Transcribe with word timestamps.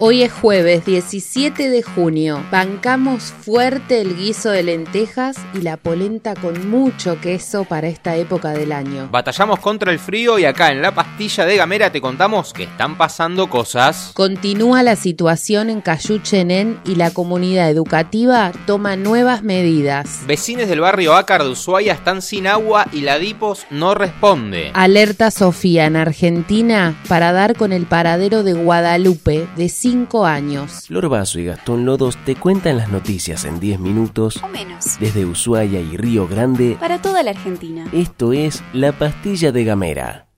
Hoy 0.00 0.22
es 0.22 0.32
jueves 0.32 0.84
17 0.84 1.70
de 1.70 1.82
junio. 1.84 2.42
Bancamos 2.50 3.22
fuerte 3.32 4.00
el 4.00 4.16
guiso 4.16 4.50
de 4.50 4.64
lentejas 4.64 5.36
y 5.54 5.60
la 5.60 5.76
polenta 5.76 6.34
con 6.34 6.68
mucho 6.68 7.20
queso 7.20 7.62
para 7.62 7.86
esta 7.86 8.16
época 8.16 8.50
del 8.50 8.72
año. 8.72 9.08
Batallamos 9.12 9.60
contra 9.60 9.92
el 9.92 10.00
frío 10.00 10.36
y 10.40 10.46
acá 10.46 10.72
en 10.72 10.82
la 10.82 10.92
pastilla 10.96 11.46
de 11.46 11.56
Gamera 11.56 11.92
te 11.92 12.00
contamos 12.00 12.52
que 12.52 12.64
están 12.64 12.98
pasando 12.98 13.48
cosas. 13.48 14.10
Continúa 14.14 14.82
la 14.82 14.96
situación 14.96 15.70
en 15.70 15.80
Cayuchenén 15.80 16.80
y 16.84 16.96
la 16.96 17.12
comunidad 17.12 17.70
educativa 17.70 18.50
toma 18.66 18.96
nuevas 18.96 19.44
medidas. 19.44 20.22
Vecines 20.26 20.68
del 20.68 20.80
barrio 20.80 21.14
Ácar 21.14 21.44
de 21.44 21.50
Ushuaia 21.50 21.92
están 21.92 22.20
sin 22.20 22.48
agua 22.48 22.88
y 22.92 23.02
la 23.02 23.20
Dipos 23.20 23.64
no 23.70 23.94
responde. 23.94 24.72
Alerta 24.74 25.30
Sofía 25.30 25.86
en 25.86 25.94
Argentina 25.94 26.96
para 27.06 27.30
dar 27.30 27.54
con 27.54 27.72
el 27.72 27.86
paradero 27.86 28.42
de 28.42 28.54
Guadalupe 28.54 29.46
de 29.54 29.68
años. 30.24 30.86
Flor 30.86 31.08
Vaso 31.08 31.38
y 31.38 31.44
Gastón 31.44 31.84
Lodos 31.84 32.16
te 32.24 32.36
cuentan 32.36 32.78
las 32.78 32.88
noticias 32.88 33.44
en 33.44 33.60
10 33.60 33.80
minutos 33.80 34.42
o 34.42 34.48
menos 34.48 34.98
desde 34.98 35.26
Ushuaia 35.26 35.80
y 35.80 35.96
Río 35.96 36.26
Grande 36.26 36.78
para 36.80 37.02
toda 37.02 37.22
la 37.22 37.32
Argentina. 37.32 37.86
Esto 37.92 38.32
es 38.32 38.62
La 38.72 38.92
Pastilla 38.92 39.52
de 39.52 39.64
Gamera. 39.64 40.33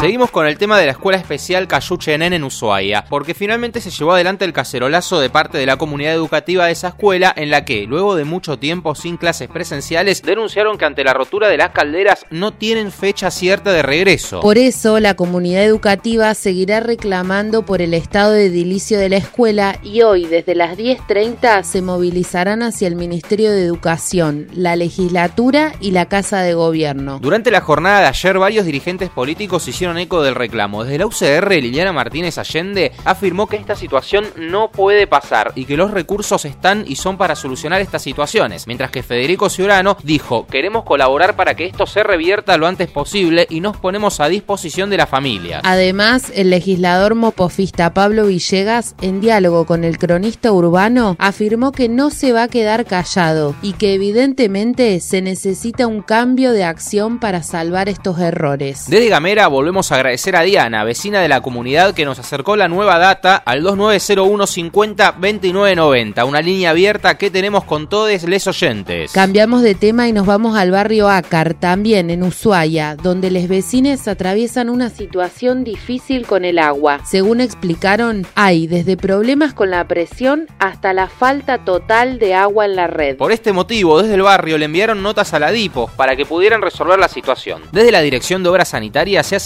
Seguimos 0.00 0.30
con 0.30 0.46
el 0.46 0.56
tema 0.56 0.78
de 0.78 0.86
la 0.86 0.92
escuela 0.92 1.18
especial 1.18 1.68
Cayuchenen 1.68 2.32
en 2.32 2.42
Ushuaia, 2.42 3.04
porque 3.10 3.34
finalmente 3.34 3.82
se 3.82 3.90
llevó 3.90 4.12
adelante 4.12 4.46
el 4.46 4.54
cacerolazo 4.54 5.20
de 5.20 5.28
parte 5.28 5.58
de 5.58 5.66
la 5.66 5.76
comunidad 5.76 6.14
educativa 6.14 6.64
de 6.64 6.72
esa 6.72 6.88
escuela, 6.88 7.34
en 7.36 7.50
la 7.50 7.66
que, 7.66 7.84
luego 7.86 8.16
de 8.16 8.24
mucho 8.24 8.58
tiempo 8.58 8.94
sin 8.94 9.18
clases 9.18 9.48
presenciales, 9.48 10.22
denunciaron 10.22 10.78
que 10.78 10.86
ante 10.86 11.04
la 11.04 11.12
rotura 11.12 11.48
de 11.48 11.58
las 11.58 11.72
calderas 11.72 12.24
no 12.30 12.54
tienen 12.54 12.92
fecha 12.92 13.30
cierta 13.30 13.72
de 13.72 13.82
regreso. 13.82 14.40
Por 14.40 14.56
eso, 14.56 15.00
la 15.00 15.16
comunidad 15.16 15.64
educativa 15.64 16.32
seguirá 16.32 16.80
reclamando 16.80 17.66
por 17.66 17.82
el 17.82 17.92
estado 17.92 18.32
de 18.32 18.46
edilicio 18.46 18.98
de 18.98 19.10
la 19.10 19.18
escuela 19.18 19.78
y 19.82 20.00
hoy, 20.00 20.24
desde 20.24 20.54
las 20.54 20.78
10.30, 20.78 21.62
se 21.62 21.82
movilizarán 21.82 22.62
hacia 22.62 22.88
el 22.88 22.96
Ministerio 22.96 23.50
de 23.50 23.66
Educación, 23.66 24.46
la 24.54 24.76
legislatura 24.76 25.74
y 25.78 25.90
la 25.90 26.06
Casa 26.06 26.40
de 26.40 26.54
Gobierno. 26.54 27.18
Durante 27.20 27.50
la 27.50 27.60
jornada 27.60 28.00
de 28.00 28.06
ayer, 28.06 28.38
varios 28.38 28.64
dirigentes 28.64 29.10
políticos 29.10 29.68
hicieron 29.68 29.89
eco 29.98 30.22
del 30.22 30.34
reclamo. 30.34 30.84
Desde 30.84 30.98
la 30.98 31.06
UCR, 31.06 31.50
Liliana 31.50 31.92
Martínez 31.92 32.38
Allende 32.38 32.92
afirmó 33.04 33.46
que 33.46 33.56
esta 33.56 33.76
situación 33.76 34.26
no 34.36 34.70
puede 34.70 35.06
pasar 35.06 35.52
y 35.54 35.64
que 35.64 35.76
los 35.76 35.90
recursos 35.90 36.44
están 36.44 36.84
y 36.86 36.96
son 36.96 37.16
para 37.16 37.36
solucionar 37.36 37.80
estas 37.80 38.02
situaciones, 38.02 38.66
mientras 38.66 38.90
que 38.90 39.02
Federico 39.02 39.48
Ciurano 39.48 39.96
dijo, 40.02 40.46
queremos 40.46 40.84
colaborar 40.84 41.36
para 41.36 41.54
que 41.54 41.66
esto 41.66 41.86
se 41.86 42.02
revierta 42.02 42.56
lo 42.56 42.66
antes 42.66 42.90
posible 42.90 43.46
y 43.50 43.60
nos 43.60 43.76
ponemos 43.76 44.20
a 44.20 44.28
disposición 44.28 44.90
de 44.90 44.96
la 44.96 45.06
familia. 45.06 45.60
Además, 45.64 46.32
el 46.34 46.50
legislador 46.50 47.14
mopofista 47.14 47.94
Pablo 47.94 48.26
Villegas, 48.26 48.94
en 49.00 49.20
diálogo 49.20 49.66
con 49.66 49.84
el 49.84 49.98
cronista 49.98 50.52
urbano, 50.52 51.16
afirmó 51.18 51.72
que 51.72 51.88
no 51.88 52.10
se 52.10 52.32
va 52.32 52.44
a 52.44 52.48
quedar 52.48 52.84
callado 52.84 53.54
y 53.62 53.72
que 53.74 53.94
evidentemente 53.94 55.00
se 55.00 55.22
necesita 55.22 55.86
un 55.86 56.02
cambio 56.02 56.52
de 56.52 56.64
acción 56.64 57.18
para 57.18 57.42
salvar 57.42 57.88
estos 57.88 58.18
errores. 58.18 58.84
Desde 58.88 59.08
Gamera 59.08 59.48
volvemos 59.48 59.79
a 59.88 59.94
agradecer 59.94 60.36
a 60.36 60.42
Diana, 60.42 60.84
vecina 60.84 61.20
de 61.20 61.28
la 61.28 61.40
comunidad, 61.40 61.94
que 61.94 62.04
nos 62.04 62.18
acercó 62.18 62.56
la 62.56 62.68
nueva 62.68 62.98
data 62.98 63.36
al 63.36 63.62
2901 63.62 64.46
50 64.46 65.12
2990, 65.12 66.24
una 66.26 66.42
línea 66.42 66.70
abierta 66.70 67.16
que 67.16 67.30
tenemos 67.30 67.64
con 67.64 67.88
todos 67.88 68.22
les 68.24 68.46
oyentes. 68.46 69.12
Cambiamos 69.12 69.62
de 69.62 69.74
tema 69.74 70.06
y 70.08 70.12
nos 70.12 70.26
vamos 70.26 70.56
al 70.56 70.70
barrio 70.70 71.08
Ácar, 71.08 71.54
también 71.54 72.10
en 72.10 72.22
Ushuaia, 72.22 72.96
donde 72.96 73.30
los 73.30 73.48
vecinos 73.48 74.06
atraviesan 74.06 74.68
una 74.68 74.90
situación 74.90 75.64
difícil 75.64 76.26
con 76.26 76.44
el 76.44 76.58
agua. 76.58 77.00
Según 77.04 77.40
explicaron, 77.40 78.26
hay 78.34 78.66
desde 78.66 78.96
problemas 78.98 79.54
con 79.54 79.70
la 79.70 79.86
presión 79.88 80.46
hasta 80.58 80.92
la 80.92 81.08
falta 81.08 81.64
total 81.64 82.18
de 82.18 82.34
agua 82.34 82.66
en 82.66 82.76
la 82.76 82.86
red. 82.86 83.16
Por 83.16 83.32
este 83.32 83.52
motivo, 83.52 84.02
desde 84.02 84.14
el 84.14 84.22
barrio 84.22 84.58
le 84.58 84.66
enviaron 84.66 85.02
notas 85.02 85.32
a 85.32 85.38
la 85.38 85.50
DIPO 85.50 85.90
para 85.96 86.16
que 86.16 86.26
pudieran 86.26 86.60
resolver 86.60 86.98
la 86.98 87.08
situación. 87.08 87.62
Desde 87.72 87.92
la 87.92 88.00
Dirección 88.00 88.42
de 88.42 88.48
Obras 88.48 88.68
Sanitarias 88.68 89.26
se 89.26 89.36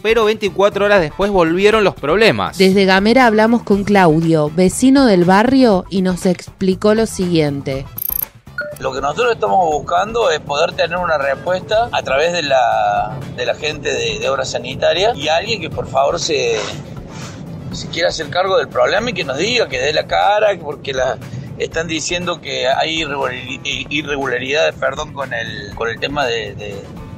pero 0.00 0.24
24 0.24 0.86
horas 0.86 1.00
después 1.00 1.30
volvieron 1.30 1.84
los 1.84 1.94
problemas. 1.94 2.56
Desde 2.56 2.86
Gamera 2.86 3.26
hablamos 3.26 3.62
con 3.62 3.84
Claudio, 3.84 4.50
vecino 4.54 5.04
del 5.04 5.24
barrio, 5.24 5.84
y 5.90 6.00
nos 6.00 6.24
explicó 6.24 6.94
lo 6.94 7.04
siguiente. 7.04 7.84
Lo 8.78 8.92
que 8.92 9.00
nosotros 9.02 9.34
estamos 9.34 9.58
buscando 9.66 10.30
es 10.30 10.40
poder 10.40 10.72
tener 10.72 10.96
una 10.96 11.18
respuesta 11.18 11.90
a 11.92 12.02
través 12.02 12.32
de 12.32 12.42
la, 12.42 13.18
de 13.36 13.44
la 13.44 13.54
gente 13.54 13.92
de, 13.92 14.18
de 14.18 14.28
obras 14.30 14.52
sanitarias 14.52 15.16
y 15.16 15.28
alguien 15.28 15.60
que 15.60 15.68
por 15.68 15.86
favor 15.86 16.18
se, 16.18 16.56
se 17.72 17.88
quiera 17.88 18.08
hacer 18.08 18.30
cargo 18.30 18.56
del 18.56 18.68
problema 18.68 19.10
y 19.10 19.12
que 19.12 19.24
nos 19.24 19.36
diga, 19.36 19.68
que 19.68 19.78
dé 19.78 19.92
la 19.92 20.06
cara, 20.06 20.48
porque 20.62 20.94
la, 20.94 21.18
están 21.58 21.88
diciendo 21.88 22.40
que 22.40 22.68
hay 22.68 23.04
irregularidades 23.90 24.74
perdón, 24.76 25.12
con, 25.12 25.34
el, 25.34 25.74
con 25.74 25.88
el 25.88 26.00
tema 26.00 26.24
de, 26.24 26.54
de 26.54 26.74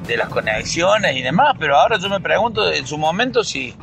las 0.07 0.29
conexiones 0.29 1.15
y 1.15 1.21
demás, 1.21 1.55
pero 1.59 1.77
ahora 1.77 1.97
yo 1.97 2.09
me 2.09 2.19
pregunto 2.19 2.71
en 2.71 2.85
su 2.85 2.97
momento 2.97 3.43
si, 3.43 3.75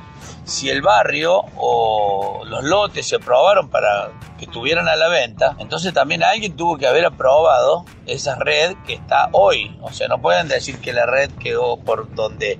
si 0.44 0.68
el 0.68 0.82
barrio 0.82 1.44
o 1.56 2.42
los 2.44 2.64
lotes 2.64 3.06
se 3.06 3.16
aprobaron 3.16 3.68
para 3.68 4.10
que 4.38 4.44
estuvieran 4.44 4.88
a 4.88 4.96
la 4.96 5.08
venta, 5.08 5.56
entonces 5.58 5.92
también 5.92 6.22
alguien 6.22 6.56
tuvo 6.56 6.76
que 6.76 6.86
haber 6.86 7.04
aprobado 7.04 7.84
esa 8.06 8.36
red 8.36 8.76
que 8.86 8.94
está 8.94 9.28
hoy. 9.32 9.76
O 9.80 9.92
sea, 9.92 10.08
no 10.08 10.20
pueden 10.20 10.48
decir 10.48 10.78
que 10.80 10.92
la 10.92 11.06
red 11.06 11.30
quedó 11.40 11.78
por 11.78 12.14
donde 12.14 12.58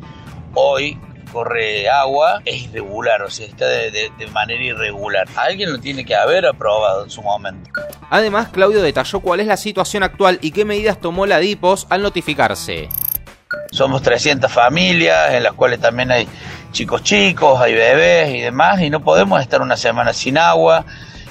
hoy 0.54 0.98
corre 1.32 1.88
agua 1.90 2.40
es 2.44 2.62
irregular, 2.62 3.22
o 3.22 3.30
sea, 3.30 3.46
está 3.46 3.66
de, 3.66 3.90
de, 3.90 4.26
manera 4.28 4.62
irregular. 4.62 5.28
Alguien 5.36 5.72
lo 5.72 5.78
tiene 5.78 6.04
que 6.04 6.14
haber 6.14 6.46
aprobado 6.46 7.04
en 7.04 7.10
su 7.10 7.22
momento. 7.22 7.70
Además, 8.10 8.48
Claudio 8.48 8.82
detalló 8.82 9.20
cuál 9.20 9.40
es 9.40 9.46
la 9.46 9.58
situación 9.58 10.02
actual 10.02 10.38
y 10.40 10.52
qué 10.52 10.64
medidas 10.64 10.98
tomó 11.00 11.26
la 11.26 11.38
DIPOS 11.38 11.86
al 11.90 12.02
notificarse. 12.02 12.88
Somos 13.71 14.03
300 14.03 14.51
familias 14.51 15.34
en 15.34 15.43
las 15.43 15.53
cuales 15.53 15.81
también 15.81 16.11
hay 16.11 16.27
chicos 16.73 17.03
chicos, 17.03 17.61
hay 17.61 17.75
bebés 17.75 18.34
y 18.34 18.41
demás, 18.41 18.81
y 18.81 18.91
no 18.91 19.01
podemos 19.01 19.41
estar 19.41 19.61
una 19.61 19.77
semana 19.77 20.12
sin 20.12 20.39
agua. 20.39 20.84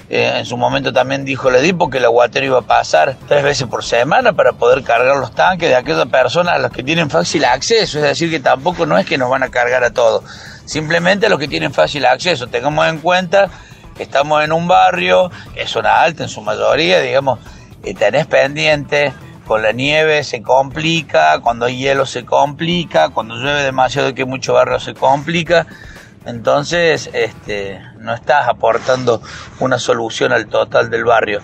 Eh, 0.09 0.33
en 0.37 0.45
su 0.45 0.55
momento 0.55 0.93
también 0.93 1.25
dijo 1.25 1.49
el 1.49 1.55
Edipo 1.55 1.89
que 1.89 1.97
el 1.97 2.05
aguatero 2.05 2.45
iba 2.45 2.59
a 2.59 2.61
pasar 2.61 3.17
tres 3.27 3.43
veces 3.43 3.67
por 3.67 3.83
semana 3.83 4.31
para 4.31 4.53
poder 4.53 4.81
cargar 4.81 5.17
los 5.17 5.35
tanques 5.35 5.67
de 5.67 5.75
aquellas 5.75 6.05
personas 6.05 6.55
a 6.55 6.59
las 6.59 6.71
que 6.71 6.81
tienen 6.81 7.09
fácil 7.09 7.43
acceso. 7.43 7.97
Es 7.97 8.03
decir, 8.03 8.29
que 8.29 8.39
tampoco 8.39 8.85
no 8.85 8.97
es 8.97 9.05
que 9.05 9.17
nos 9.17 9.29
van 9.29 9.43
a 9.43 9.49
cargar 9.49 9.83
a 9.83 9.91
todos, 9.91 10.23
simplemente 10.65 11.25
a 11.25 11.29
los 11.29 11.39
que 11.39 11.47
tienen 11.47 11.73
fácil 11.73 12.05
acceso. 12.05 12.47
Tengamos 12.47 12.87
en 12.87 12.99
cuenta 12.99 13.49
que 13.97 14.03
estamos 14.03 14.43
en 14.43 14.53
un 14.53 14.67
barrio, 14.67 15.29
es 15.55 15.71
zona 15.71 16.01
alta 16.01 16.23
en 16.23 16.29
su 16.29 16.41
mayoría, 16.41 17.01
digamos, 17.01 17.39
y 17.83 17.93
tenés 17.93 18.27
pendiente 18.27 19.11
con 19.47 19.61
la 19.61 19.71
nieve 19.71 20.23
se 20.23 20.41
complica, 20.41 21.39
cuando 21.39 21.65
hay 21.65 21.77
hielo 21.77 22.05
se 22.05 22.25
complica, 22.25 23.09
cuando 23.09 23.35
llueve 23.35 23.63
demasiado 23.63 24.13
que 24.13 24.25
mucho 24.25 24.53
barrio 24.53 24.79
se 24.79 24.93
complica. 24.93 25.65
Entonces, 26.25 27.09
este, 27.13 27.81
no 27.99 28.13
estás 28.13 28.47
aportando 28.49 29.21
una 29.59 29.79
solución 29.79 30.33
al 30.33 30.47
total 30.47 30.89
del 30.89 31.05
barrio 31.05 31.41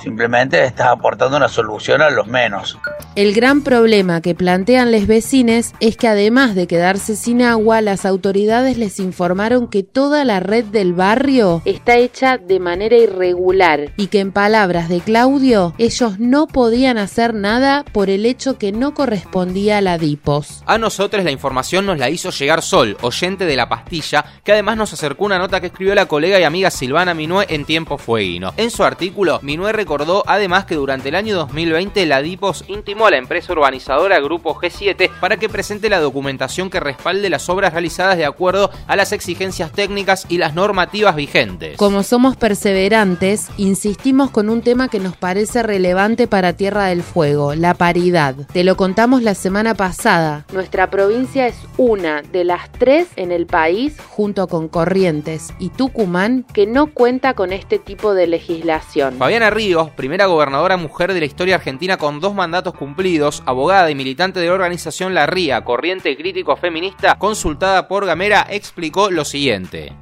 simplemente 0.00 0.64
estás 0.64 0.88
aportando 0.88 1.36
una 1.36 1.48
solución 1.48 2.02
a 2.02 2.10
los 2.10 2.26
menos. 2.26 2.78
El 3.16 3.34
gran 3.34 3.62
problema 3.62 4.20
que 4.20 4.34
plantean 4.34 4.92
los 4.92 5.06
vecinos 5.06 5.72
es 5.80 5.96
que 5.96 6.08
además 6.08 6.54
de 6.54 6.66
quedarse 6.66 7.16
sin 7.16 7.42
agua, 7.42 7.80
las 7.80 8.06
autoridades 8.06 8.78
les 8.78 9.00
informaron 9.00 9.68
que 9.68 9.82
toda 9.82 10.24
la 10.24 10.40
red 10.40 10.64
del 10.64 10.92
barrio 10.92 11.62
está 11.64 11.96
hecha 11.96 12.38
de 12.38 12.60
manera 12.60 12.96
irregular 12.96 13.92
y 13.96 14.06
que 14.08 14.20
en 14.20 14.32
palabras 14.32 14.88
de 14.88 15.00
Claudio, 15.00 15.74
ellos 15.78 16.18
no 16.18 16.46
podían 16.46 16.98
hacer 16.98 17.34
nada 17.34 17.84
por 17.92 18.10
el 18.10 18.26
hecho 18.26 18.58
que 18.58 18.72
no 18.72 18.94
correspondía 18.94 19.78
a 19.78 19.80
la 19.80 19.98
DIPOS. 19.98 20.62
A 20.66 20.78
nosotros 20.78 21.24
la 21.24 21.30
información 21.30 21.86
nos 21.86 21.98
la 21.98 22.10
hizo 22.10 22.30
llegar 22.30 22.62
Sol, 22.62 22.96
oyente 23.02 23.44
de 23.44 23.56
la 23.56 23.68
pastilla, 23.68 24.24
que 24.44 24.52
además 24.52 24.76
nos 24.76 24.92
acercó 24.92 25.24
una 25.24 25.38
nota 25.38 25.60
que 25.60 25.68
escribió 25.68 25.94
la 25.94 26.06
colega 26.06 26.38
y 26.38 26.44
amiga 26.44 26.70
Silvana 26.70 27.14
Minué 27.14 27.46
en 27.48 27.64
Tiempo 27.64 27.98
Fueguino. 27.98 28.52
En 28.56 28.70
su 28.70 28.84
artículo, 28.84 29.40
Minué 29.42 29.72
recordó 29.90 30.22
además 30.28 30.66
que 30.66 30.76
durante 30.76 31.08
el 31.08 31.16
año 31.16 31.34
2020 31.34 32.06
la 32.06 32.22
DIPOS 32.22 32.66
intimó 32.68 33.08
a 33.08 33.10
la 33.10 33.16
empresa 33.16 33.52
urbanizadora 33.52 34.20
Grupo 34.20 34.54
G7 34.54 35.10
para 35.18 35.36
que 35.36 35.48
presente 35.48 35.90
la 35.90 35.98
documentación 35.98 36.70
que 36.70 36.78
respalde 36.78 37.28
las 37.28 37.48
obras 37.48 37.72
realizadas 37.72 38.16
de 38.16 38.24
acuerdo 38.24 38.70
a 38.86 38.94
las 38.94 39.10
exigencias 39.10 39.72
técnicas 39.72 40.26
y 40.28 40.38
las 40.38 40.54
normativas 40.54 41.16
vigentes. 41.16 41.76
Como 41.76 42.04
somos 42.04 42.36
perseverantes, 42.36 43.48
insistimos 43.56 44.30
con 44.30 44.48
un 44.48 44.62
tema 44.62 44.86
que 44.86 45.00
nos 45.00 45.16
parece 45.16 45.60
relevante 45.60 46.28
para 46.28 46.52
Tierra 46.52 46.84
del 46.84 47.02
Fuego, 47.02 47.56
la 47.56 47.74
paridad. 47.74 48.36
Te 48.52 48.62
lo 48.62 48.76
contamos 48.76 49.24
la 49.24 49.34
semana 49.34 49.74
pasada. 49.74 50.44
Nuestra 50.52 50.88
provincia 50.88 51.48
es 51.48 51.56
una 51.78 52.22
de 52.22 52.44
las 52.44 52.70
tres 52.70 53.08
en 53.16 53.32
el 53.32 53.46
país, 53.46 53.96
junto 54.08 54.46
con 54.46 54.68
Corrientes 54.68 55.52
y 55.58 55.70
Tucumán, 55.70 56.44
que 56.54 56.68
no 56.68 56.94
cuenta 56.94 57.34
con 57.34 57.52
este 57.52 57.80
tipo 57.80 58.14
de 58.14 58.28
legislación. 58.28 59.16
Fabiana 59.18 59.50
Río 59.50 59.79
Primera 59.88 60.26
gobernadora 60.26 60.76
mujer 60.76 61.14
de 61.14 61.20
la 61.20 61.26
historia 61.26 61.56
argentina 61.56 61.96
con 61.96 62.20
dos 62.20 62.34
mandatos 62.34 62.74
cumplidos, 62.74 63.42
abogada 63.46 63.90
y 63.90 63.94
militante 63.94 64.40
de 64.40 64.46
la 64.46 64.52
organización 64.52 65.14
La 65.14 65.26
Ría, 65.26 65.64
corriente 65.64 66.16
crítico 66.16 66.56
feminista, 66.56 67.16
consultada 67.18 67.88
por 67.88 68.04
Gamera, 68.04 68.46
explicó 68.50 69.10
lo 69.10 69.24
siguiente. 69.24 69.92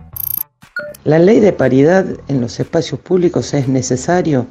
La 1.04 1.18
ley 1.18 1.40
de 1.40 1.52
paridad 1.52 2.06
en 2.28 2.40
los 2.40 2.58
espacios 2.60 3.00
públicos 3.00 3.54
es 3.54 3.68
necesario, 3.68 4.46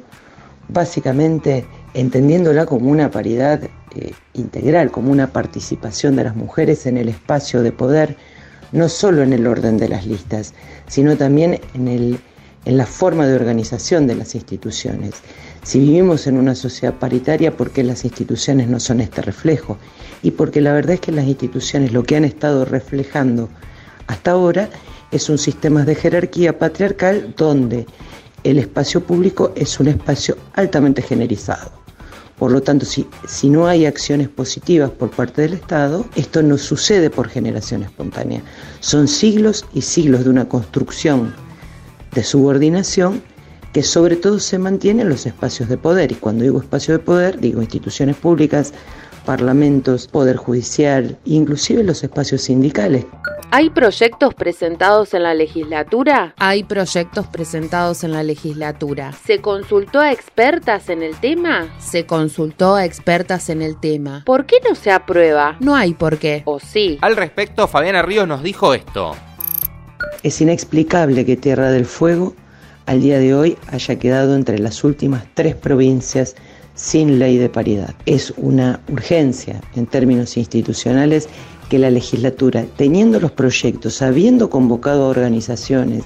básicamente 0.68 1.66
entendiéndola 1.94 2.66
como 2.66 2.90
una 2.90 3.10
paridad 3.10 3.62
eh, 3.94 4.12
integral, 4.34 4.90
como 4.90 5.10
una 5.10 5.32
participación 5.32 6.16
de 6.16 6.24
las 6.24 6.36
mujeres 6.36 6.86
en 6.86 6.96
el 6.96 7.08
espacio 7.08 7.62
de 7.62 7.72
poder, 7.72 8.16
no 8.72 8.88
solo 8.88 9.22
en 9.22 9.32
el 9.32 9.46
orden 9.46 9.78
de 9.78 9.88
las 9.88 10.06
listas, 10.06 10.54
sino 10.86 11.16
también 11.16 11.60
en, 11.74 11.88
el, 11.88 12.18
en 12.64 12.76
la 12.76 12.86
forma 12.86 13.26
de 13.26 13.34
organización 13.34 14.06
de 14.06 14.14
las 14.14 14.34
instituciones. 14.34 15.14
Si 15.62 15.78
vivimos 15.78 16.26
en 16.26 16.36
una 16.36 16.54
sociedad 16.54 16.94
paritaria, 16.94 17.56
¿por 17.56 17.70
qué 17.70 17.82
las 17.82 18.04
instituciones 18.04 18.68
no 18.68 18.80
son 18.80 19.00
este 19.00 19.22
reflejo? 19.22 19.78
Y 20.22 20.32
porque 20.32 20.60
la 20.60 20.72
verdad 20.72 20.94
es 20.94 21.00
que 21.00 21.12
las 21.12 21.26
instituciones 21.26 21.92
lo 21.92 22.02
que 22.02 22.16
han 22.16 22.24
estado 22.24 22.64
reflejando 22.64 23.48
hasta 24.06 24.32
ahora 24.32 24.70
es 25.10 25.28
un 25.28 25.38
sistema 25.38 25.84
de 25.84 25.94
jerarquía 25.94 26.58
patriarcal 26.58 27.34
donde 27.36 27.86
el 28.44 28.58
espacio 28.58 29.02
público 29.02 29.52
es 29.56 29.80
un 29.80 29.88
espacio 29.88 30.36
altamente 30.54 31.02
generizado. 31.02 31.72
Por 32.38 32.52
lo 32.52 32.62
tanto, 32.62 32.86
si, 32.86 33.06
si, 33.26 33.50
no 33.50 33.66
hay 33.66 33.84
acciones 33.84 34.28
positivas 34.28 34.90
por 34.90 35.10
parte 35.10 35.42
del 35.42 35.54
Estado, 35.54 36.06
esto 36.14 36.40
no 36.40 36.56
sucede 36.56 37.10
por 37.10 37.28
generación 37.28 37.82
espontánea. 37.82 38.42
Son 38.78 39.08
siglos 39.08 39.66
y 39.74 39.82
siglos 39.82 40.22
de 40.22 40.30
una 40.30 40.48
construcción 40.48 41.34
de 42.12 42.24
subordinación 42.24 43.22
que 43.72 43.82
sobre 43.82 44.16
todo 44.16 44.38
se 44.38 44.58
mantiene 44.58 45.02
en 45.02 45.08
los 45.08 45.26
espacios 45.26 45.68
de 45.68 45.76
poder. 45.76 46.12
Y 46.12 46.16
cuando 46.16 46.44
digo 46.44 46.60
espacio 46.60 46.94
de 46.94 47.00
poder, 47.00 47.38
digo 47.38 47.60
instituciones 47.60 48.16
públicas, 48.16 48.72
parlamentos, 49.24 50.08
poder 50.08 50.36
judicial, 50.36 51.18
inclusive 51.26 51.82
los 51.82 52.02
espacios 52.02 52.42
sindicales. 52.42 53.04
¿Hay 53.50 53.70
proyectos 53.70 54.34
presentados 54.34 55.12
en 55.12 55.22
la 55.22 55.34
legislatura? 55.34 56.34
Hay 56.38 56.64
proyectos 56.64 57.26
presentados 57.26 58.04
en 58.04 58.12
la 58.12 58.22
legislatura. 58.22 59.12
¿Se 59.26 59.40
consultó 59.40 60.00
a 60.00 60.12
expertas 60.12 60.88
en 60.88 61.02
el 61.02 61.14
tema? 61.16 61.68
Se 61.78 62.06
consultó 62.06 62.74
a 62.74 62.84
expertas 62.84 63.50
en 63.50 63.60
el 63.60 63.78
tema. 63.78 64.22
¿Por 64.24 64.46
qué 64.46 64.56
no 64.66 64.74
se 64.74 64.90
aprueba? 64.90 65.56
No 65.60 65.76
hay 65.76 65.92
por 65.92 66.18
qué. 66.18 66.42
¿O 66.46 66.58
sí? 66.58 66.98
Al 67.02 67.16
respecto, 67.16 67.68
Fabiana 67.68 68.00
Ríos 68.02 68.26
nos 68.26 68.42
dijo 68.42 68.72
esto. 68.72 69.14
Es 70.24 70.40
inexplicable 70.40 71.24
que 71.24 71.36
Tierra 71.36 71.70
del 71.70 71.86
Fuego 71.86 72.34
al 72.86 73.00
día 73.00 73.20
de 73.20 73.34
hoy 73.34 73.56
haya 73.68 73.98
quedado 74.00 74.34
entre 74.34 74.58
las 74.58 74.82
últimas 74.82 75.24
tres 75.34 75.54
provincias 75.54 76.34
sin 76.74 77.20
ley 77.20 77.38
de 77.38 77.48
paridad. 77.48 77.94
Es 78.04 78.32
una 78.36 78.80
urgencia 78.88 79.60
en 79.76 79.86
términos 79.86 80.36
institucionales 80.36 81.28
que 81.68 81.78
la 81.78 81.90
legislatura, 81.90 82.64
teniendo 82.76 83.20
los 83.20 83.30
proyectos, 83.30 84.02
habiendo 84.02 84.50
convocado 84.50 85.04
a 85.04 85.08
organizaciones, 85.08 86.02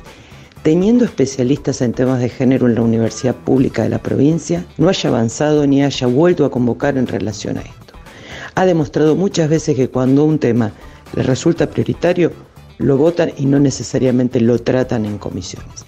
teniendo 0.63 1.07
especialistas 1.07 1.81
en 1.81 1.93
temas 1.95 2.21
de 2.21 2.29
género 2.29 2.67
en 2.67 2.75
la 2.75 2.83
universidad 2.83 3.35
pública 3.35 3.83
de 3.83 3.89
la 3.89 4.03
provincia, 4.03 4.67
no 4.77 4.91
haya 4.91 5.09
avanzado 5.09 5.67
ni 5.67 5.83
haya 5.83 6.07
vuelto 6.07 6.45
a 6.45 6.51
convocar 6.51 6.99
en 6.99 7.07
relación 7.07 7.57
a 7.57 7.63
esto. 7.63 7.95
Ha 8.57 8.67
demostrado 8.67 9.17
muchas 9.17 9.49
veces 9.49 9.75
que 9.75 9.89
cuando 9.89 10.25
un 10.25 10.39
tema 10.39 10.73
le 11.17 11.23
resulta 11.23 11.71
prioritario, 11.71 12.33
lo 12.79 12.97
votan 12.97 13.33
y 13.37 13.47
no 13.47 13.59
necesariamente 13.59 14.41
lo 14.41 14.59
tratan 14.59 15.05
en 15.05 15.19
comisiones. 15.19 15.85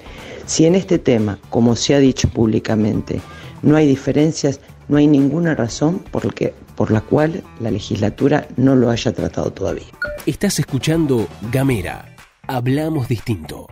Si 0.46 0.66
en 0.66 0.74
este 0.74 0.98
tema, 0.98 1.38
como 1.50 1.74
se 1.76 1.94
ha 1.94 1.98
dicho 1.98 2.28
públicamente, 2.28 3.20
no 3.62 3.76
hay 3.76 3.86
diferencias, 3.86 4.60
no 4.88 4.98
hay 4.98 5.06
ninguna 5.06 5.54
razón 5.54 6.00
por, 6.10 6.34
que, 6.34 6.54
por 6.76 6.90
la 6.90 7.00
cual 7.00 7.42
la 7.60 7.70
legislatura 7.70 8.46
no 8.56 8.76
lo 8.76 8.90
haya 8.90 9.12
tratado 9.12 9.50
todavía. 9.50 9.86
Estás 10.26 10.58
escuchando 10.58 11.26
Gamera. 11.50 12.14
Hablamos 12.46 13.08
distinto. 13.08 13.66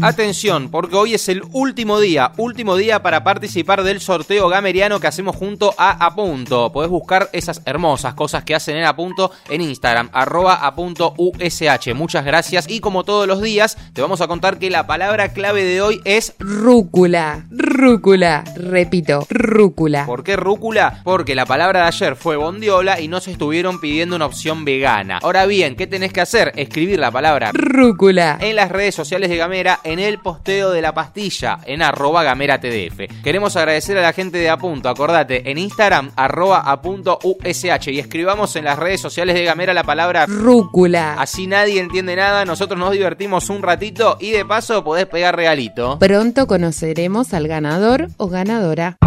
Atención, 0.00 0.70
porque 0.70 0.94
hoy 0.94 1.14
es 1.14 1.28
el 1.28 1.42
último 1.52 1.98
día, 1.98 2.32
último 2.36 2.76
día 2.76 3.02
para 3.02 3.24
participar 3.24 3.82
del 3.82 4.00
sorteo 4.00 4.48
gameriano 4.48 5.00
que 5.00 5.08
hacemos 5.08 5.34
junto 5.34 5.74
a 5.76 6.06
Apunto. 6.06 6.70
Podés 6.72 6.90
buscar 6.90 7.28
esas 7.32 7.62
hermosas 7.64 8.14
cosas 8.14 8.44
que 8.44 8.54
hacen 8.54 8.76
en 8.76 8.84
Apunto 8.84 9.32
en 9.48 9.60
Instagram, 9.60 10.08
arroba 10.12 10.54
apunto 10.54 11.14
USH. 11.16 11.94
Muchas 11.94 12.24
gracias 12.24 12.66
y 12.68 12.80
como 12.80 13.04
todos 13.04 13.26
los 13.26 13.42
días, 13.42 13.76
te 13.92 14.00
vamos 14.00 14.20
a 14.20 14.28
contar 14.28 14.58
que 14.58 14.70
la 14.70 14.86
palabra 14.86 15.32
clave 15.32 15.64
de 15.64 15.80
hoy 15.80 16.00
es 16.04 16.34
rúcula. 16.38 17.46
Rúcula. 17.50 18.44
Repito, 18.56 19.26
rúcula. 19.28 20.06
¿Por 20.06 20.22
qué 20.22 20.36
rúcula? 20.36 21.00
Porque 21.02 21.34
la 21.34 21.46
palabra 21.46 21.80
de 21.80 21.86
ayer 21.88 22.14
fue 22.14 22.36
bondiola 22.36 23.00
y 23.00 23.08
nos 23.08 23.26
estuvieron 23.26 23.80
pidiendo 23.80 24.16
una 24.16 24.26
opción 24.26 24.64
vegana. 24.64 25.18
Ahora 25.22 25.46
bien, 25.46 25.74
¿qué 25.74 25.86
tenés 25.86 26.12
que 26.12 26.20
hacer? 26.20 26.52
Escribir 26.56 26.98
la 26.98 27.10
palabra 27.10 27.50
rúcula 27.52 28.38
en 28.40 28.56
las 28.56 28.70
redes 28.70 28.94
sociales 28.94 29.28
de 29.28 29.36
Gamera 29.36 29.80
en 29.92 29.98
el 29.98 30.18
posteo 30.18 30.70
de 30.70 30.82
la 30.82 30.92
pastilla 30.92 31.60
en 31.64 31.82
arroba 31.82 32.22
gamera 32.22 32.60
tdf. 32.60 33.22
Queremos 33.22 33.56
agradecer 33.56 33.96
a 33.98 34.02
la 34.02 34.12
gente 34.12 34.38
de 34.38 34.50
Apunto, 34.50 34.88
acordate, 34.88 35.50
en 35.50 35.58
Instagram 35.58 36.10
arroba 36.16 36.60
apunto 36.60 37.18
ush 37.22 37.88
y 37.88 37.98
escribamos 37.98 38.54
en 38.56 38.64
las 38.64 38.78
redes 38.78 39.00
sociales 39.00 39.34
de 39.34 39.44
Gamera 39.44 39.72
la 39.72 39.84
palabra 39.84 40.26
rúcula. 40.26 41.14
Así 41.18 41.46
nadie 41.46 41.80
entiende 41.80 42.16
nada, 42.16 42.44
nosotros 42.44 42.78
nos 42.78 42.92
divertimos 42.92 43.48
un 43.50 43.62
ratito 43.62 44.18
y 44.20 44.30
de 44.30 44.44
paso 44.44 44.84
podés 44.84 45.06
pegar 45.06 45.36
regalito. 45.36 45.98
Pronto 45.98 46.46
conoceremos 46.46 47.32
al 47.32 47.48
ganador 47.48 48.08
o 48.18 48.28
ganadora. 48.28 48.98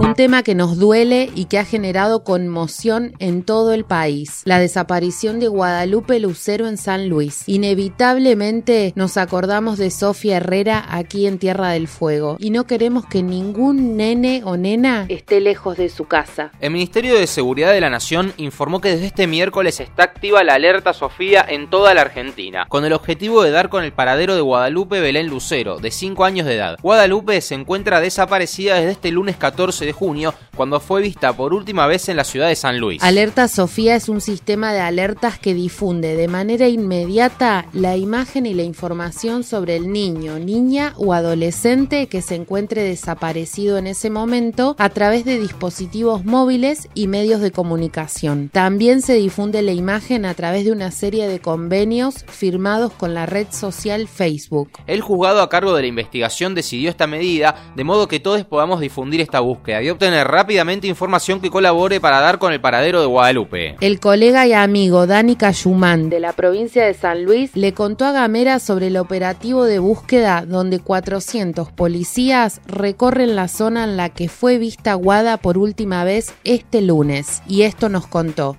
Un 0.00 0.14
tema 0.14 0.42
que 0.42 0.56
nos 0.56 0.76
duele 0.78 1.30
y 1.36 1.44
que 1.44 1.58
ha 1.58 1.64
generado 1.64 2.24
conmoción 2.24 3.14
en 3.20 3.44
todo 3.44 3.72
el 3.72 3.84
país. 3.84 4.42
La 4.44 4.58
desaparición 4.58 5.38
de 5.38 5.46
Guadalupe 5.46 6.18
Lucero 6.18 6.66
en 6.66 6.76
San 6.76 7.08
Luis. 7.08 7.44
Inevitablemente 7.46 8.92
nos 8.96 9.16
acordamos 9.16 9.78
de 9.78 9.90
Sofía 9.90 10.38
Herrera 10.38 10.84
aquí 10.88 11.26
en 11.26 11.38
Tierra 11.38 11.70
del 11.70 11.86
Fuego 11.86 12.36
y 12.40 12.50
no 12.50 12.64
queremos 12.66 13.06
que 13.06 13.22
ningún 13.22 13.96
nene 13.96 14.42
o 14.44 14.56
nena 14.56 15.06
esté 15.08 15.40
lejos 15.40 15.76
de 15.76 15.88
su 15.88 16.06
casa. 16.06 16.50
El 16.60 16.72
Ministerio 16.72 17.16
de 17.18 17.26
Seguridad 17.26 17.72
de 17.72 17.80
la 17.80 17.90
Nación 17.90 18.32
informó 18.36 18.80
que 18.80 18.90
desde 18.90 19.06
este 19.06 19.26
miércoles 19.26 19.80
está 19.80 20.02
activa 20.02 20.44
la 20.44 20.54
alerta 20.54 20.92
Sofía 20.92 21.44
en 21.48 21.70
toda 21.70 21.94
la 21.94 22.02
Argentina, 22.02 22.66
con 22.68 22.84
el 22.84 22.92
objetivo 22.92 23.42
de 23.42 23.52
dar 23.52 23.68
con 23.68 23.84
el 23.84 23.92
paradero 23.92 24.34
de 24.34 24.40
Guadalupe 24.40 25.00
Belén 25.00 25.28
Lucero, 25.28 25.78
de 25.78 25.90
5 25.90 26.24
años 26.24 26.46
de 26.46 26.56
edad. 26.56 26.78
Guadalupe 26.82 27.40
se 27.40 27.54
encuentra 27.54 28.00
desaparecida 28.00 28.74
desde 28.74 28.92
este 28.92 29.10
lunes 29.12 29.36
14 29.36 29.86
de 29.86 29.92
junio, 29.94 30.34
cuando 30.54 30.80
fue 30.80 31.00
vista 31.00 31.32
por 31.32 31.54
última 31.54 31.86
vez 31.86 32.08
en 32.08 32.16
la 32.16 32.24
ciudad 32.24 32.48
de 32.48 32.56
San 32.56 32.78
Luis. 32.78 33.02
Alerta 33.02 33.48
Sofía 33.48 33.96
es 33.96 34.08
un 34.08 34.20
sistema 34.20 34.72
de 34.72 34.80
alertas 34.80 35.38
que 35.38 35.54
difunde 35.54 36.16
de 36.16 36.28
manera 36.28 36.68
inmediata 36.68 37.66
la 37.72 37.96
imagen 37.96 38.46
y 38.46 38.54
la 38.54 38.62
información 38.62 39.44
sobre 39.44 39.76
el 39.76 39.90
niño, 39.90 40.38
niña 40.38 40.92
o 40.96 41.12
adolescente 41.12 42.08
que 42.08 42.22
se 42.22 42.34
encuentre 42.34 42.82
desaparecido 42.82 43.78
en 43.78 43.86
ese 43.86 44.10
momento 44.10 44.76
a 44.78 44.88
través 44.90 45.24
de 45.24 45.38
dispositivos 45.38 46.24
móviles 46.24 46.88
y 46.94 47.06
medios 47.06 47.40
de 47.40 47.50
comunicación. 47.50 48.50
También 48.52 49.02
se 49.02 49.14
difunde 49.14 49.62
la 49.62 49.72
imagen 49.72 50.24
a 50.24 50.34
través 50.34 50.64
de 50.64 50.72
una 50.72 50.90
serie 50.90 51.28
de 51.28 51.40
convenios 51.40 52.24
firmados 52.28 52.92
con 52.92 53.14
la 53.14 53.26
red 53.26 53.46
social 53.50 54.08
Facebook. 54.08 54.70
El 54.86 55.00
juzgado 55.00 55.40
a 55.40 55.48
cargo 55.48 55.74
de 55.74 55.82
la 55.82 55.88
investigación 55.88 56.54
decidió 56.54 56.90
esta 56.90 57.06
medida 57.06 57.72
de 57.76 57.84
modo 57.84 58.08
que 58.08 58.20
todos 58.20 58.44
podamos 58.44 58.80
difundir 58.80 59.20
esta 59.20 59.40
búsqueda 59.40 59.73
y 59.82 59.90
obtener 59.90 60.26
rápidamente 60.26 60.86
información 60.86 61.40
que 61.40 61.50
colabore 61.50 62.00
para 62.00 62.20
dar 62.20 62.38
con 62.38 62.52
el 62.52 62.60
paradero 62.60 63.00
de 63.00 63.06
Guadalupe. 63.06 63.76
El 63.80 64.00
colega 64.00 64.46
y 64.46 64.52
amigo 64.52 65.06
Dani 65.06 65.36
Cayumán 65.36 66.10
de 66.10 66.20
la 66.20 66.32
provincia 66.32 66.84
de 66.84 66.94
San 66.94 67.24
Luis 67.24 67.56
le 67.56 67.72
contó 67.72 68.04
a 68.04 68.12
Gamera 68.12 68.58
sobre 68.58 68.88
el 68.88 68.96
operativo 68.96 69.64
de 69.64 69.78
búsqueda 69.78 70.44
donde 70.46 70.80
400 70.80 71.72
policías 71.72 72.60
recorren 72.66 73.36
la 73.36 73.48
zona 73.48 73.84
en 73.84 73.96
la 73.96 74.08
que 74.08 74.28
fue 74.28 74.58
vista 74.58 74.94
Guada 74.94 75.36
por 75.38 75.58
última 75.58 76.04
vez 76.04 76.34
este 76.44 76.82
lunes 76.82 77.42
y 77.48 77.62
esto 77.62 77.88
nos 77.88 78.06
contó. 78.06 78.56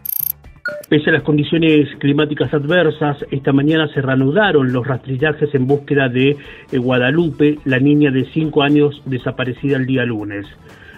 Pese 0.89 1.09
a 1.09 1.13
las 1.13 1.23
condiciones 1.23 1.87
climáticas 1.99 2.53
adversas, 2.53 3.17
esta 3.31 3.51
mañana 3.51 3.87
se 3.93 4.01
reanudaron 4.01 4.71
los 4.71 4.85
rastrillajes 4.85 5.53
en 5.53 5.67
búsqueda 5.67 6.09
de 6.09 6.37
eh, 6.71 6.77
Guadalupe, 6.77 7.59
la 7.65 7.79
niña 7.79 8.11
de 8.11 8.25
5 8.25 8.63
años 8.63 9.01
desaparecida 9.05 9.77
el 9.77 9.85
día 9.85 10.05
lunes. 10.05 10.45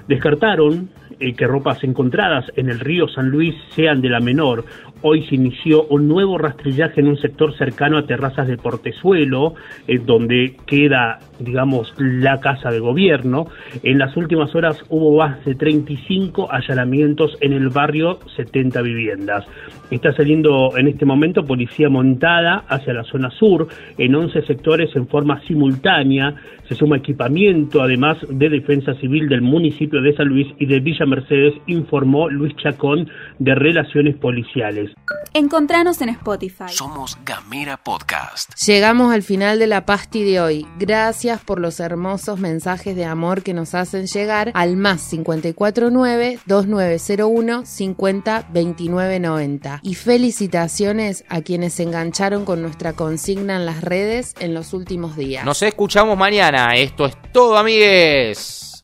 Descartaron 0.08 0.90
eh, 1.20 1.34
que 1.34 1.48
ropas 1.48 1.84
encontradas 1.84 2.46
en 2.56 2.70
el 2.70 2.80
río 2.80 3.08
San 3.08 3.30
Luis 3.30 3.56
sean 3.76 4.02
de 4.02 4.10
la 4.10 4.20
menor 4.20 4.66
hoy 5.02 5.26
se 5.28 5.36
inició 5.36 5.86
un 5.86 6.08
nuevo 6.08 6.38
rastrillaje 6.38 7.02
en 7.02 7.08
un 7.08 7.18
sector 7.18 7.56
cercano 7.58 7.98
a 7.98 8.06
Terrazas 8.06 8.48
de 8.48 8.58
Portezuelo, 8.58 9.56
eh, 9.88 10.00
donde 10.00 10.56
queda, 10.66 11.20
digamos, 11.40 11.94
la 11.98 12.40
casa 12.40 12.72
de 12.72 12.80
gobierno. 12.80 13.48
En 13.84 14.00
las 14.00 14.16
últimas 14.18 14.54
horas 14.56 14.84
hubo 14.90 15.18
más 15.18 15.44
de 15.46 15.56
35 15.56 16.52
allanamientos 16.52 17.38
en 17.42 17.54
el 17.54 17.70
barrio 17.70 18.20
70 18.36 18.82
viviendas. 18.82 19.46
Está 19.90 20.14
saliendo 20.14 20.78
en 20.78 20.88
este 20.88 21.06
momento 21.06 21.46
policía 21.46 21.90
montada 21.90 22.66
hacia 22.68 22.94
la 22.94 23.04
zona 23.04 23.30
sur 23.32 23.68
en 23.98 24.16
11 24.16 24.42
sectores 24.42 24.94
en 24.96 25.08
forma 25.08 25.42
simultánea. 25.48 26.36
Se 26.68 26.76
suma 26.76 26.98
equipamiento, 26.98 27.82
además 27.82 28.18
de 28.30 28.50
defensa 28.50 28.94
civil 28.96 29.30
del 29.30 29.42
municipio 29.42 30.02
de 30.02 30.14
San 30.16 30.28
Luis 30.28 30.48
y 30.60 30.66
de 30.66 30.82
Villa 30.82 31.06
Mercedes, 31.06 31.54
informó 31.68 32.30
Luis 32.30 32.54
Chacón 32.58 33.10
de 33.40 33.56
Relaciones 33.56 34.18
Policiales. 34.18 34.87
Encontranos 35.34 36.02
en 36.02 36.10
Spotify. 36.10 36.66
Somos 36.70 37.18
Gamera 37.24 37.78
Podcast. 37.78 38.54
Llegamos 38.66 39.14
al 39.14 39.24
final 39.24 39.60
de 39.60 39.68
la 39.68 39.86
pasti 39.86 40.24
de 40.24 40.42
hoy. 40.42 40.68
Gracias 40.80 41.40
por 41.42 41.60
los 41.60 41.80
hermosos 41.80 42.40
mensajes 42.40 42.96
de 42.96 43.06
amor 43.06 43.44
que 43.44 43.54
nos 43.54 43.76
hacen 43.76 44.08
llegar 44.08 44.52
al 44.54 44.78
más 44.78 45.14
549-2901 45.14 47.66
502990. 47.66 49.80
Y 49.84 49.96
felicitaciones 49.96 51.26
a 51.30 51.42
quienes 51.42 51.74
se 51.74 51.84
engancharon 51.84 52.46
con 52.46 52.62
nuestra 52.62 52.94
consigna 52.94 53.58
en 53.58 53.66
las 53.66 53.82
redes 53.82 54.34
en 54.40 54.54
los 54.54 54.74
últimos 54.74 55.16
días. 55.16 55.46
Nos 55.46 55.62
escuchamos 55.62 56.18
mañana. 56.18 56.76
Esto 56.76 57.06
es 57.06 57.16
todo, 57.32 57.58
amigues. 57.58 58.84